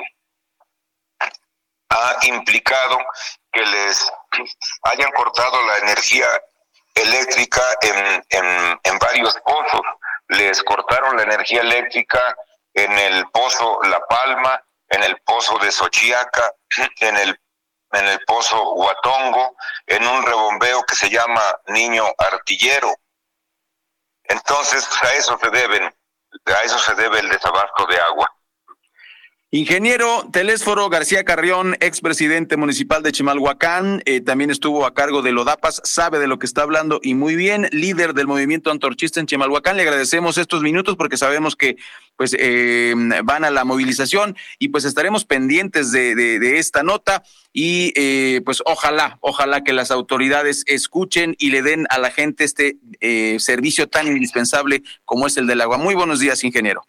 ha 1.91 2.17
implicado 2.23 2.99
que 3.53 3.65
les 3.65 4.13
hayan 4.83 5.13
cortado 5.13 5.63
la 5.67 5.79
energía 5.79 6.27
eléctrica 6.95 7.63
en, 7.81 8.25
en, 8.31 8.81
en 8.83 8.99
varios 8.99 9.37
pozos. 9.45 9.83
Les 10.29 10.63
cortaron 10.65 11.17
la 11.17 11.23
energía 11.23 11.61
eléctrica 11.61 12.37
en 12.75 12.93
el 12.99 13.29
pozo 13.31 13.79
La 13.85 14.05
Palma, 14.07 14.63
en 14.89 15.03
el 15.03 15.21
pozo 15.21 15.59
de 15.59 15.71
Xochiaca, 15.71 16.53
en 17.01 17.17
el, 17.17 17.41
en 17.93 18.07
el 18.07 18.21
pozo 18.27 18.75
Huatongo, 18.75 19.57
en 19.87 20.07
un 20.07 20.25
rebombeo 20.25 20.83
que 20.85 20.95
se 20.95 21.11
llama 21.11 21.43
Niño 21.69 22.05
Artillero. 22.19 22.95
Entonces, 24.25 24.87
a 25.03 25.15
eso 25.15 25.39
se 25.43 25.51
deben, 25.51 25.85
a 25.85 26.63
eso 26.65 26.79
se 26.79 26.95
debe 26.95 27.21
el 27.21 27.29
desabasto 27.29 27.87
de 27.87 27.99
agua. 27.99 28.31
Ingeniero 29.51 30.29
Telésforo 30.31 30.91
García 30.91 31.25
Carrión, 31.25 31.75
expresidente 31.81 32.59
municipal 32.59 33.03
de 33.03 33.13
Chimalhuacán, 33.13 34.03
eh, 34.05 34.21
también 34.21 34.51
estuvo 34.51 34.85
a 34.85 34.93
cargo 34.93 35.23
de 35.23 35.33
Lodapas, 35.33 35.81
sabe 35.85 36.19
de 36.19 36.27
lo 36.27 36.39
que 36.39 36.45
está 36.45 36.61
hablando 36.61 37.01
y 37.03 37.15
muy 37.15 37.35
bien, 37.35 37.67
líder 37.73 38.13
del 38.13 38.27
movimiento 38.27 38.71
antorchista 38.71 39.21
en 39.21 39.27
Chimalhuacán. 39.27 39.79
Le 39.79 39.85
agradecemos 39.85 40.37
estos 40.37 40.61
minutos 40.61 40.97
porque 40.97 41.17
sabemos 41.17 41.57
que 41.57 41.77
pues 42.19 42.35
eh, 42.39 42.95
van 43.25 43.45
a 43.45 43.51
la 43.51 43.65
movilización 43.65 44.37
y 44.59 44.69
pues 44.69 44.85
estaremos 44.85 45.25
pendientes 45.25 45.93
de, 45.93 46.17
de, 46.17 46.59
esta 46.59 46.83
nota 46.83 47.23
y 47.53 47.93
eh, 47.95 48.43
pues 48.45 48.61
ojalá, 48.67 49.19
ojalá 49.21 49.63
que 49.63 49.73
las 49.73 49.93
autoridades 49.93 50.65
escuchen 50.67 51.37
y 51.39 51.51
le 51.51 51.63
den 51.63 51.87
a 51.91 51.99
la 51.99 52.11
gente 52.11 52.43
este 52.43 52.77
servicio 53.39 53.89
tan 53.89 54.09
indispensable 54.09 54.83
como 55.05 55.29
es 55.29 55.37
el 55.37 55.47
del 55.47 55.61
agua. 55.61 55.79
Muy 55.79 55.95
buenos 55.95 56.19
días, 56.19 56.43
ingeniero. 56.43 56.83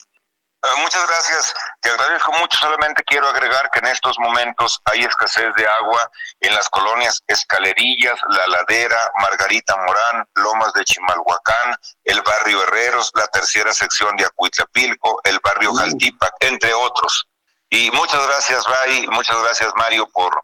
Eh, 0.62 0.82
muchas 0.82 1.08
gracias, 1.08 1.54
te 1.80 1.90
agradezco 1.90 2.34
mucho. 2.34 2.58
Solamente 2.58 3.02
quiero 3.06 3.30
agregar 3.30 3.70
que 3.72 3.80
en 3.80 3.88
estos 3.88 4.20
momentos 4.20 4.82
hay 4.86 5.04
escasez 5.04 5.54
de 5.56 5.66
agua 5.66 6.12
en 6.42 6.54
las 6.54 6.68
colonias 6.68 7.24
Escalerillas, 7.28 8.20
La 8.28 8.46
Ladera, 8.48 8.98
Margarita 9.22 9.78
Morán, 9.78 10.28
Lomas 10.36 10.74
de 10.74 10.84
Chimalhuacán, 10.84 11.76
el 12.04 12.22
barrio 12.24 12.62
Herreros, 12.64 13.10
la 13.16 13.28
tercera 13.28 13.72
sección 13.72 14.18
de 14.18 14.26
Acuitlapilco, 14.26 15.22
el 15.24 15.40
barrio 15.42 15.74
Jaltipac, 15.74 16.34
entre 16.42 16.74
otros. 16.74 17.28
Y 17.70 17.90
muchas 17.92 18.26
gracias, 18.28 18.66
Ray, 18.66 19.08
muchas 19.08 19.42
gracias, 19.42 19.72
Mario, 19.76 20.10
por 20.10 20.44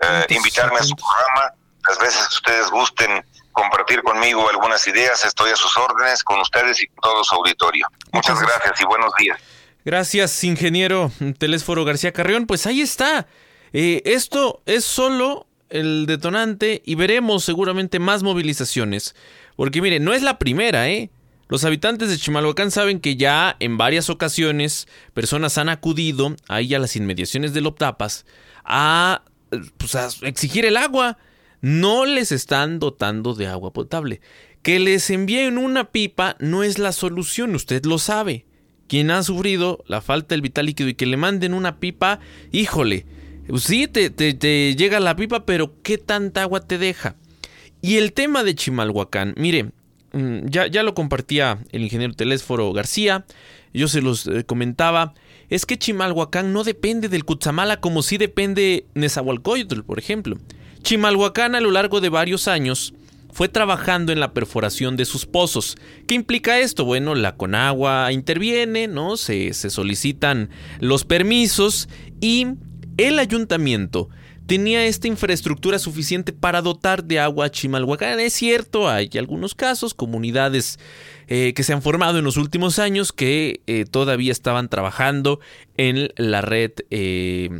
eh, 0.00 0.26
invitarme 0.28 0.78
a 0.78 0.84
su 0.84 0.94
programa. 0.94 1.52
Las 1.88 1.98
veces 1.98 2.28
que 2.28 2.34
ustedes 2.34 2.70
gusten 2.70 3.26
compartir 3.50 4.02
conmigo 4.02 4.48
algunas 4.48 4.86
ideas, 4.86 5.24
estoy 5.24 5.50
a 5.50 5.56
sus 5.56 5.76
órdenes 5.76 6.22
con 6.22 6.38
ustedes 6.40 6.80
y 6.82 6.86
con 6.88 6.98
todo 7.00 7.24
su 7.24 7.34
auditorio. 7.34 7.88
Muchas 8.12 8.40
gracias 8.40 8.80
y 8.80 8.84
buenos 8.84 9.12
días. 9.18 9.40
Gracias, 9.86 10.42
ingeniero 10.42 11.12
Telésforo 11.38 11.84
García 11.84 12.10
Carrión. 12.12 12.46
Pues 12.46 12.66
ahí 12.66 12.80
está. 12.80 13.28
Eh, 13.72 14.02
esto 14.04 14.60
es 14.66 14.84
solo 14.84 15.46
el 15.70 16.06
detonante 16.06 16.82
y 16.84 16.96
veremos 16.96 17.44
seguramente 17.44 18.00
más 18.00 18.24
movilizaciones. 18.24 19.14
Porque 19.54 19.80
mire, 19.80 20.00
no 20.00 20.12
es 20.12 20.22
la 20.22 20.40
primera, 20.40 20.88
¿eh? 20.90 21.12
Los 21.46 21.64
habitantes 21.64 22.08
de 22.08 22.18
Chimalhuacán 22.18 22.72
saben 22.72 22.98
que 22.98 23.14
ya 23.14 23.54
en 23.60 23.78
varias 23.78 24.10
ocasiones 24.10 24.88
personas 25.14 25.56
han 25.56 25.68
acudido 25.68 26.34
ahí 26.48 26.74
a 26.74 26.80
las 26.80 26.96
inmediaciones 26.96 27.54
del 27.54 27.68
Optapas 27.68 28.26
a, 28.64 29.22
pues, 29.76 29.94
a 29.94 30.08
exigir 30.22 30.66
el 30.66 30.78
agua. 30.78 31.16
No 31.60 32.06
les 32.06 32.32
están 32.32 32.80
dotando 32.80 33.34
de 33.34 33.46
agua 33.46 33.72
potable. 33.72 34.20
Que 34.62 34.80
les 34.80 35.10
envíen 35.10 35.58
una 35.58 35.92
pipa 35.92 36.34
no 36.40 36.64
es 36.64 36.80
la 36.80 36.90
solución, 36.90 37.54
usted 37.54 37.84
lo 37.84 38.00
sabe 38.00 38.46
quien 38.88 39.10
ha 39.10 39.22
sufrido 39.22 39.84
la 39.86 40.00
falta 40.00 40.34
del 40.34 40.42
vital 40.42 40.66
líquido 40.66 40.88
y 40.88 40.94
que 40.94 41.06
le 41.06 41.16
manden 41.16 41.54
una 41.54 41.78
pipa, 41.78 42.20
híjole, 42.52 43.06
sí, 43.56 43.86
te, 43.88 44.10
te, 44.10 44.74
llega 44.74 45.00
la 45.00 45.16
pipa, 45.16 45.44
pero 45.44 45.74
¿qué 45.82 45.98
tanta 45.98 46.42
agua 46.42 46.60
te 46.60 46.78
deja? 46.78 47.16
Y 47.82 47.96
el 47.96 48.12
tema 48.12 48.44
de 48.44 48.54
Chimalhuacán, 48.54 49.34
mire, 49.36 49.70
mm, 50.12 50.46
ya, 50.46 50.66
ya 50.66 50.82
lo 50.82 50.94
compartía 50.94 51.58
el 51.72 51.82
ingeniero 51.82 52.14
Telésforo 52.14 52.72
García, 52.72 53.24
yo 53.72 53.88
se 53.88 54.00
los 54.00 54.26
eh, 54.26 54.44
comentaba, 54.44 55.14
es 55.48 55.66
que 55.66 55.78
Chimalhuacán 55.78 56.52
no 56.52 56.64
depende 56.64 57.08
del 57.08 57.24
Cutzamala 57.24 57.80
como 57.80 58.02
si 58.02 58.16
depende 58.16 58.86
Nezahualcóyotl, 58.94 59.82
por 59.82 59.98
ejemplo. 59.98 60.38
Chimalhuacán 60.82 61.54
a 61.54 61.60
lo 61.60 61.70
largo 61.70 62.00
de 62.00 62.08
varios 62.08 62.48
años 62.48 62.94
fue 63.36 63.50
trabajando 63.50 64.12
en 64.12 64.20
la 64.20 64.32
perforación 64.32 64.96
de 64.96 65.04
sus 65.04 65.26
pozos. 65.26 65.76
¿Qué 66.08 66.14
implica 66.14 66.58
esto? 66.58 66.86
Bueno, 66.86 67.14
la 67.14 67.36
Conagua 67.36 68.10
interviene, 68.10 68.88
¿no? 68.88 69.18
Se, 69.18 69.52
se 69.52 69.68
solicitan 69.68 70.48
los 70.80 71.04
permisos 71.04 71.86
y 72.18 72.46
el 72.96 73.18
ayuntamiento 73.18 74.08
tenía 74.46 74.86
esta 74.86 75.08
infraestructura 75.08 75.78
suficiente 75.78 76.32
para 76.32 76.62
dotar 76.62 77.04
de 77.04 77.20
agua 77.20 77.44
a 77.44 77.50
Chimalhuacán. 77.50 78.20
Es 78.20 78.32
cierto, 78.32 78.88
hay 78.88 79.10
algunos 79.18 79.54
casos, 79.54 79.92
comunidades 79.92 80.78
eh, 81.28 81.52
que 81.54 81.62
se 81.62 81.74
han 81.74 81.82
formado 81.82 82.18
en 82.18 82.24
los 82.24 82.38
últimos 82.38 82.78
años 82.78 83.12
que 83.12 83.60
eh, 83.66 83.84
todavía 83.84 84.32
estaban 84.32 84.70
trabajando 84.70 85.40
en 85.76 86.08
la 86.16 86.40
red, 86.40 86.70
eh, 86.88 87.50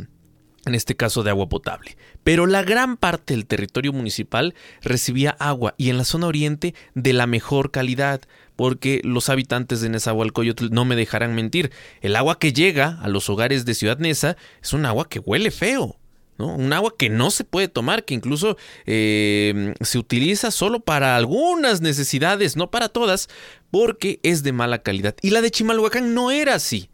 en 0.65 0.73
este 0.73 0.95
caso 0.95 1.21
de 1.21 1.29
agua 1.29 1.49
potable. 1.49 1.97
Pero 2.27 2.45
la 2.45 2.61
gran 2.61 2.97
parte 2.97 3.33
del 3.33 3.45
territorio 3.45 3.93
municipal 3.93 4.53
recibía 4.81 5.29
agua 5.39 5.75
y 5.77 5.89
en 5.89 5.97
la 5.97 6.03
zona 6.03 6.27
oriente 6.27 6.75
de 6.93 7.13
la 7.13 7.25
mejor 7.25 7.71
calidad 7.71 8.19
porque 8.57 8.99
los 9.05 9.29
habitantes 9.29 9.79
de 9.79 9.87
Nezahualcóyotl 9.87 10.67
no 10.69 10.83
me 10.83 10.97
dejarán 10.97 11.35
mentir. 11.35 11.71
El 12.01 12.17
agua 12.17 12.37
que 12.37 12.51
llega 12.51 12.99
a 13.01 13.07
los 13.07 13.29
hogares 13.29 13.63
de 13.63 13.75
Ciudad 13.75 13.99
Neza 13.99 14.35
es 14.61 14.73
un 14.73 14.85
agua 14.85 15.07
que 15.07 15.19
huele 15.19 15.51
feo. 15.51 15.95
¿no? 16.37 16.53
Un 16.53 16.73
agua 16.73 16.95
que 16.97 17.09
no 17.09 17.31
se 17.31 17.45
puede 17.45 17.69
tomar, 17.69 18.03
que 18.03 18.15
incluso 18.15 18.57
eh, 18.85 19.73
se 19.79 19.97
utiliza 19.97 20.51
solo 20.51 20.81
para 20.81 21.15
algunas 21.15 21.79
necesidades, 21.79 22.57
no 22.57 22.69
para 22.69 22.89
todas, 22.89 23.29
porque 23.71 24.19
es 24.23 24.43
de 24.43 24.51
mala 24.51 24.79
calidad. 24.79 25.15
Y 25.21 25.29
la 25.29 25.39
de 25.39 25.49
Chimalhuacán 25.49 26.13
no 26.13 26.29
era 26.31 26.55
así. 26.55 26.89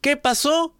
¿Qué 0.00 0.16
pasó? 0.16 0.74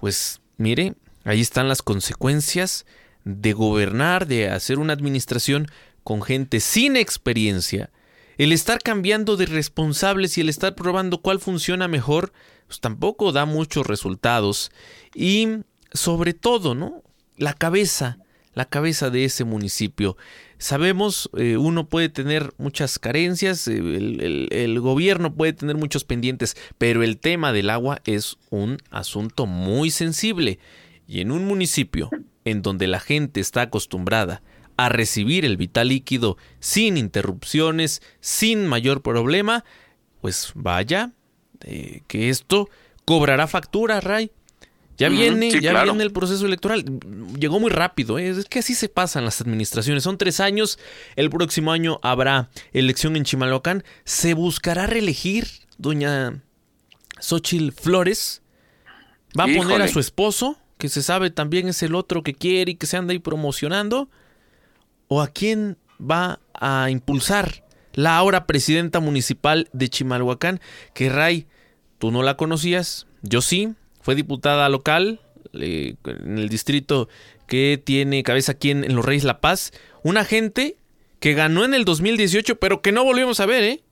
Pues 0.00 0.40
mire, 0.56 0.94
ahí 1.22 1.40
están 1.40 1.68
las 1.68 1.82
consecuencias 1.82 2.84
de 3.28 3.52
gobernar, 3.52 4.26
de 4.26 4.48
hacer 4.48 4.78
una 4.78 4.94
administración 4.94 5.66
con 6.02 6.22
gente 6.22 6.60
sin 6.60 6.96
experiencia, 6.96 7.90
el 8.38 8.52
estar 8.52 8.78
cambiando 8.78 9.36
de 9.36 9.44
responsables 9.44 10.38
y 10.38 10.40
el 10.40 10.48
estar 10.48 10.74
probando 10.74 11.20
cuál 11.20 11.38
funciona 11.38 11.88
mejor, 11.88 12.32
pues 12.66 12.80
tampoco 12.80 13.32
da 13.32 13.44
muchos 13.44 13.86
resultados. 13.86 14.70
Y 15.14 15.48
sobre 15.92 16.32
todo, 16.32 16.74
¿no? 16.74 17.02
La 17.36 17.52
cabeza, 17.52 18.18
la 18.54 18.64
cabeza 18.64 19.10
de 19.10 19.24
ese 19.24 19.44
municipio. 19.44 20.16
Sabemos, 20.56 21.28
eh, 21.36 21.58
uno 21.58 21.86
puede 21.88 22.08
tener 22.08 22.54
muchas 22.56 22.98
carencias, 22.98 23.68
eh, 23.68 23.76
el, 23.76 24.48
el, 24.50 24.80
gobierno 24.80 25.34
puede 25.34 25.52
tener 25.52 25.76
muchos 25.76 26.04
pendientes, 26.04 26.56
pero 26.78 27.02
el 27.02 27.18
tema 27.18 27.52
del 27.52 27.68
agua 27.68 28.00
es 28.06 28.38
un 28.48 28.78
asunto 28.90 29.44
muy 29.44 29.90
sensible. 29.90 30.58
Y 31.06 31.20
en 31.20 31.30
un 31.30 31.46
municipio 31.46 32.10
en 32.50 32.62
donde 32.62 32.86
la 32.86 33.00
gente 33.00 33.40
está 33.40 33.62
acostumbrada 33.62 34.42
a 34.76 34.88
recibir 34.88 35.44
el 35.44 35.56
vital 35.56 35.88
líquido 35.88 36.36
sin 36.60 36.96
interrupciones, 36.96 38.00
sin 38.20 38.66
mayor 38.66 39.02
problema, 39.02 39.64
pues 40.20 40.52
vaya, 40.54 41.12
eh, 41.62 42.02
que 42.06 42.30
esto 42.30 42.68
cobrará 43.04 43.46
factura, 43.48 44.00
Ray. 44.00 44.30
Ya 44.98 45.08
viene, 45.08 45.60
ya 45.60 45.84
viene 45.84 46.02
el 46.02 46.12
proceso 46.12 46.44
electoral. 46.44 46.84
Llegó 47.38 47.60
muy 47.60 47.70
rápido, 47.70 48.18
¿eh? 48.18 48.30
es 48.30 48.46
que 48.46 48.58
así 48.58 48.74
se 48.74 48.88
pasan 48.88 49.24
las 49.24 49.40
administraciones. 49.40 50.02
Son 50.02 50.18
tres 50.18 50.40
años. 50.40 50.78
El 51.14 51.30
próximo 51.30 51.70
año 51.70 52.00
habrá 52.02 52.50
elección 52.72 53.14
en 53.14 53.22
Chimalhuacán. 53.22 53.84
Se 54.04 54.34
buscará 54.34 54.86
reelegir 54.86 55.46
doña 55.76 56.42
Xochil 57.20 57.70
Flores. 57.70 58.42
Va 59.38 59.44
a 59.44 59.46
poner 59.46 59.82
a 59.82 59.88
su 59.88 60.00
esposo, 60.00 60.58
que 60.78 60.88
se 60.88 61.02
sabe 61.02 61.30
también 61.30 61.68
es 61.68 61.82
el 61.82 61.94
otro 61.94 62.22
que 62.22 62.34
quiere 62.34 62.72
y 62.72 62.74
que 62.76 62.86
se 62.86 62.96
anda 62.96 63.12
ahí 63.12 63.18
promocionando 63.18 64.08
o 65.08 65.20
a 65.20 65.28
quién 65.28 65.76
va 66.00 66.40
a 66.54 66.90
impulsar 66.90 67.64
la 67.94 68.16
ahora 68.16 68.46
presidenta 68.46 69.00
municipal 69.00 69.68
de 69.72 69.88
Chimalhuacán, 69.88 70.60
que 70.94 71.08
Ray, 71.08 71.46
tú 71.98 72.12
no 72.12 72.22
la 72.22 72.36
conocías, 72.36 73.08
yo 73.22 73.42
sí, 73.42 73.74
fue 74.00 74.14
diputada 74.14 74.68
local 74.68 75.20
en 75.52 76.38
el 76.38 76.48
distrito 76.48 77.08
que 77.48 77.80
tiene 77.82 78.22
cabeza 78.22 78.52
aquí 78.52 78.70
en, 78.70 78.94
Los 78.94 79.04
Reyes 79.04 79.24
La 79.24 79.40
Paz, 79.40 79.72
una 80.04 80.24
gente 80.24 80.76
que 81.18 81.34
ganó 81.34 81.64
en 81.64 81.74
el 81.74 81.84
2018, 81.84 82.60
pero 82.60 82.82
que 82.82 82.92
no 82.92 83.02
volvimos 83.02 83.40
a 83.40 83.46
ver, 83.46 83.64
¿eh? 83.64 83.82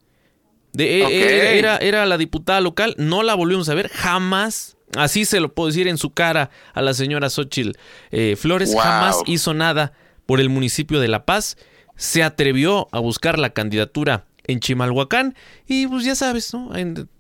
De, 0.73 1.01
eh, 1.01 1.07
eh, 1.09 1.59
era, 1.59 1.79
era, 1.79 2.07
la 2.07 2.19
diputada 2.19 2.61
local, 2.61 2.95
no 2.99 3.23
la 3.23 3.35
volvimos 3.35 3.69
a 3.69 3.75
ver 3.75 3.89
jamás. 3.89 4.76
Así 4.95 5.25
se 5.25 5.41
lo 5.41 5.53
puedo 5.53 5.69
decir 5.69 5.89
en 5.89 5.99
su 5.99 6.11
cara 6.11 6.51
a 6.73 6.83
la 6.83 6.95
señora 6.95 7.29
Xochitl 7.29 7.73
eh, 8.11 8.37
Flores, 8.37 8.75
jamás 8.75 9.19
hizo 9.27 9.53
nada 9.53 9.93
por 10.27 10.41
el 10.41 10.49
municipio 10.49 11.01
de 11.01 11.09
La 11.09 11.25
Paz, 11.25 11.57
se 11.97 12.23
atrevió 12.23 12.89
a 12.93 13.01
buscar 13.01 13.39
la 13.39 13.51
candidatura 13.51 14.27
en 14.45 14.61
Chimalhuacán 14.61 15.35
y 15.67 15.87
pues 15.87 16.05
ya 16.05 16.15
sabes, 16.15 16.53
¿no? 16.55 16.71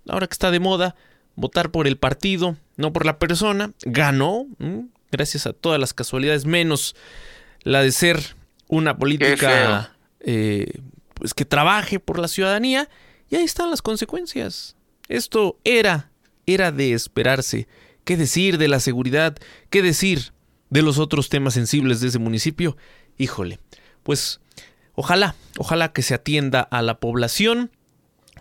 ahora 0.08 0.26
que 0.26 0.32
está 0.32 0.50
de 0.50 0.60
moda, 0.60 0.94
votar 1.34 1.70
por 1.70 1.86
el 1.86 1.96
partido, 1.96 2.56
no 2.76 2.92
por 2.92 3.04
la 3.04 3.18
persona, 3.18 3.72
ganó, 3.84 4.46
gracias 5.10 5.46
a 5.46 5.52
todas 5.52 5.80
las 5.80 5.92
casualidades, 5.92 6.44
menos 6.46 6.94
la 7.62 7.82
de 7.82 7.92
ser 7.92 8.36
una 8.68 8.96
política 8.96 9.96
eh, 10.20 10.80
pues 11.14 11.34
que 11.34 11.44
trabaje 11.44 11.98
por 11.98 12.18
la 12.18 12.28
ciudadanía 12.28 12.88
y 13.28 13.36
ahí 13.36 13.44
están 13.44 13.70
las 13.70 13.82
consecuencias. 13.82 14.76
Esto 15.08 15.58
era, 15.64 16.10
era 16.46 16.72
de 16.72 16.92
esperarse. 16.92 17.68
¿Qué 18.04 18.16
decir 18.16 18.58
de 18.58 18.68
la 18.68 18.80
seguridad? 18.80 19.36
¿Qué 19.68 19.82
decir 19.82 20.32
de 20.70 20.82
los 20.82 20.98
otros 20.98 21.28
temas 21.28 21.54
sensibles 21.54 22.00
de 22.00 22.08
ese 22.08 22.18
municipio, 22.18 22.76
híjole, 23.18 23.58
pues 24.02 24.40
ojalá, 24.94 25.34
ojalá 25.58 25.92
que 25.92 26.02
se 26.02 26.14
atienda 26.14 26.60
a 26.60 26.82
la 26.82 26.98
población, 26.98 27.70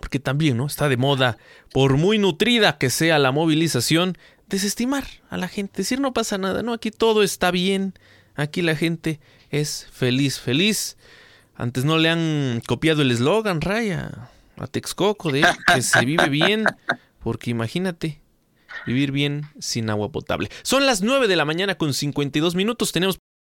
porque 0.00 0.18
también, 0.18 0.56
¿no? 0.56 0.66
Está 0.66 0.88
de 0.88 0.96
moda, 0.96 1.38
por 1.72 1.96
muy 1.96 2.18
nutrida 2.18 2.78
que 2.78 2.90
sea 2.90 3.18
la 3.18 3.32
movilización, 3.32 4.18
desestimar 4.48 5.04
a 5.30 5.36
la 5.36 5.48
gente, 5.48 5.78
decir 5.78 6.00
no 6.00 6.12
pasa 6.12 6.38
nada, 6.38 6.62
no, 6.62 6.72
aquí 6.72 6.90
todo 6.90 7.22
está 7.22 7.50
bien, 7.50 7.94
aquí 8.34 8.62
la 8.62 8.76
gente 8.76 9.20
es 9.50 9.86
feliz, 9.92 10.38
feliz. 10.38 10.96
Antes 11.54 11.84
no 11.86 11.96
le 11.96 12.10
han 12.10 12.60
copiado 12.66 13.00
el 13.00 13.10
eslogan, 13.10 13.62
Raya, 13.62 14.28
a 14.58 14.66
Texcoco, 14.66 15.32
de 15.32 15.42
que 15.72 15.80
se 15.80 16.04
vive 16.04 16.28
bien, 16.28 16.64
porque 17.26 17.50
imagínate, 17.50 18.20
vivir 18.86 19.10
bien 19.10 19.46
sin 19.58 19.90
agua 19.90 20.12
potable. 20.12 20.48
Son 20.62 20.86
las 20.86 21.02
9 21.02 21.26
de 21.26 21.34
la 21.34 21.44
mañana 21.44 21.76
con 21.76 21.92
52 21.92 22.54
minutos. 22.54 22.92
Tenemos 22.92 23.18